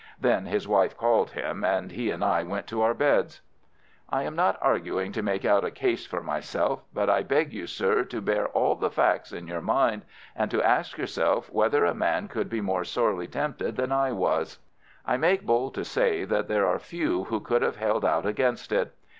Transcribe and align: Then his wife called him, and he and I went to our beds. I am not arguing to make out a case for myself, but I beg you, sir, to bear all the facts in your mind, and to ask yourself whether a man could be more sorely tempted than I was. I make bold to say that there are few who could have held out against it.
Then 0.19 0.47
his 0.47 0.67
wife 0.67 0.97
called 0.97 1.29
him, 1.29 1.63
and 1.63 1.91
he 1.91 2.09
and 2.09 2.23
I 2.25 2.41
went 2.41 2.65
to 2.69 2.81
our 2.81 2.95
beds. 2.95 3.41
I 4.09 4.23
am 4.23 4.35
not 4.35 4.57
arguing 4.59 5.11
to 5.11 5.21
make 5.21 5.45
out 5.45 5.63
a 5.63 5.69
case 5.69 6.07
for 6.07 6.23
myself, 6.23 6.83
but 6.91 7.07
I 7.07 7.21
beg 7.21 7.53
you, 7.53 7.67
sir, 7.67 8.03
to 8.05 8.19
bear 8.19 8.47
all 8.47 8.73
the 8.73 8.89
facts 8.89 9.31
in 9.31 9.45
your 9.45 9.61
mind, 9.61 10.01
and 10.35 10.49
to 10.49 10.63
ask 10.63 10.97
yourself 10.97 11.51
whether 11.53 11.85
a 11.85 11.93
man 11.93 12.29
could 12.29 12.49
be 12.49 12.61
more 12.61 12.83
sorely 12.83 13.27
tempted 13.27 13.75
than 13.75 13.91
I 13.91 14.11
was. 14.11 14.57
I 15.05 15.17
make 15.17 15.43
bold 15.45 15.75
to 15.75 15.85
say 15.85 16.25
that 16.25 16.47
there 16.47 16.65
are 16.65 16.79
few 16.79 17.25
who 17.25 17.39
could 17.39 17.61
have 17.61 17.75
held 17.75 18.03
out 18.03 18.25
against 18.25 18.71
it. 18.71 18.95